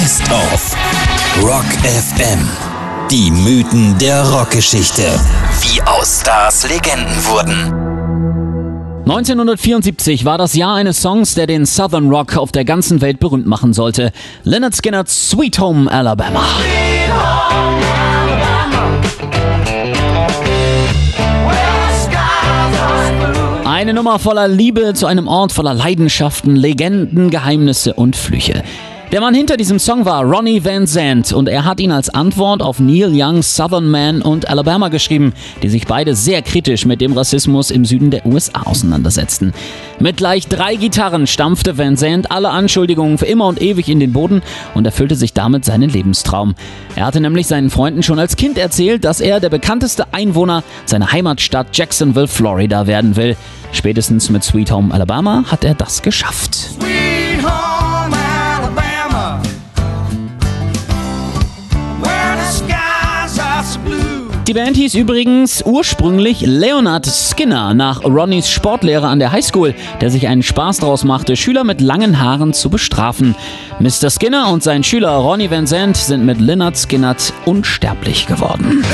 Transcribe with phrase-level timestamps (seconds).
[0.00, 0.76] Best of
[1.42, 2.38] Rock FM.
[3.10, 5.02] Die Mythen der Rockgeschichte.
[5.60, 7.70] Wie aus Stars Legenden wurden.
[9.02, 13.44] 1974 war das Jahr eines Songs, der den Southern Rock auf der ganzen Welt berühmt
[13.44, 14.10] machen sollte.
[14.44, 16.46] Leonard Skinner's Sweet Home Alabama.
[16.46, 18.90] Sweet Home Alabama.
[23.70, 28.62] Eine Nummer voller Liebe zu einem Ort voller Leidenschaften, Legenden, Geheimnisse und Flüche.
[29.12, 32.62] Der Mann hinter diesem Song war Ronnie Van Zandt und er hat ihn als Antwort
[32.62, 35.32] auf Neil Youngs Southern Man und Alabama geschrieben,
[35.64, 39.52] die sich beide sehr kritisch mit dem Rassismus im Süden der USA auseinandersetzten.
[39.98, 44.12] Mit gleich drei Gitarren stampfte Van Zandt alle Anschuldigungen für immer und ewig in den
[44.12, 44.42] Boden
[44.74, 46.54] und erfüllte sich damit seinen Lebenstraum.
[46.94, 51.10] Er hatte nämlich seinen Freunden schon als Kind erzählt, dass er der bekannteste Einwohner seiner
[51.10, 53.36] Heimatstadt Jacksonville, Florida werden will.
[53.72, 56.68] Spätestens mit Sweet Home Alabama hat er das geschafft.
[64.50, 70.26] Die Band hieß übrigens ursprünglich Leonard Skinner nach Ronnys Sportlehrer an der Highschool, der sich
[70.26, 73.36] einen Spaß daraus machte, Schüler mit langen Haaren zu bestrafen.
[73.78, 74.10] Mr.
[74.10, 78.84] Skinner und sein Schüler Ronnie Van Zandt sind mit Leonard Skinner unsterblich geworden.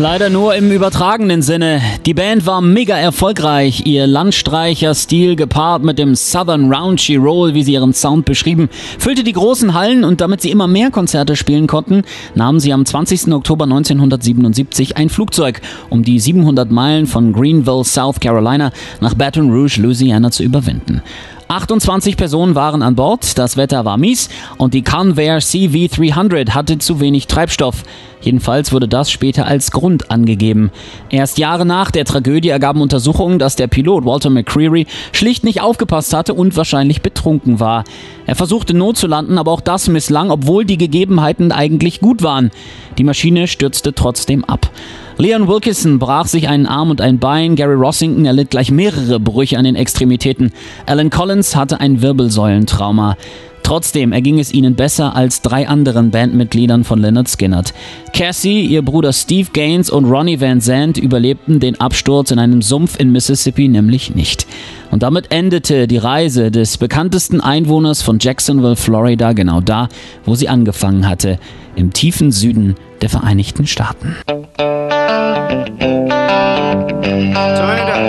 [0.00, 1.82] Leider nur im übertragenen Sinne.
[2.06, 3.82] Die Band war mega erfolgreich.
[3.84, 9.34] Ihr Landstreicher-Stil gepaart mit dem Southern Raunchy Roll, wie sie ihren Sound beschrieben, füllte die
[9.34, 13.30] großen Hallen und damit sie immer mehr Konzerte spielen konnten, nahmen sie am 20.
[13.34, 19.82] Oktober 1977 ein Flugzeug, um die 700 Meilen von Greenville, South Carolina nach Baton Rouge,
[19.82, 21.02] Louisiana zu überwinden.
[21.50, 27.00] 28 Personen waren an Bord, das Wetter war mies und die Convair CV300 hatte zu
[27.00, 27.82] wenig Treibstoff.
[28.20, 30.70] Jedenfalls wurde das später als Grund angegeben.
[31.08, 36.14] Erst Jahre nach der Tragödie ergaben Untersuchungen, dass der Pilot Walter McCreary schlicht nicht aufgepasst
[36.14, 37.82] hatte und wahrscheinlich betrunken war.
[38.26, 42.52] Er versuchte Not zu landen, aber auch das misslang, obwohl die Gegebenheiten eigentlich gut waren.
[42.96, 44.70] Die Maschine stürzte trotzdem ab.
[45.20, 49.58] Leon Wilkinson brach sich einen Arm und ein Bein, Gary Rossington erlitt gleich mehrere Brüche
[49.58, 50.50] an den Extremitäten,
[50.86, 53.18] Alan Collins hatte ein Wirbelsäulentrauma.
[53.62, 57.74] Trotzdem erging es ihnen besser als drei anderen Bandmitgliedern von Leonard Skinnert.
[58.14, 62.98] Cassie, ihr Bruder Steve Gaines und Ronnie Van Zandt überlebten den Absturz in einem Sumpf
[62.98, 64.46] in Mississippi nämlich nicht.
[64.90, 69.90] Und damit endete die Reise des bekanntesten Einwohners von Jacksonville, Florida, genau da,
[70.24, 71.38] wo sie angefangen hatte,
[71.76, 74.16] im tiefen Süden der Vereinigten Staaten.
[77.28, 77.99] Turn it up.